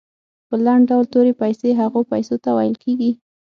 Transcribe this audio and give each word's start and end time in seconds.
په 0.47 0.55
لنډ 0.65 0.83
ډول 0.89 1.05
تورې 1.13 1.33
پیسې 1.41 1.69
هغو 1.79 1.99
پیسو 2.11 2.35
ته 2.43 2.49
ویل 2.57 2.75
کیږي. 2.83 3.11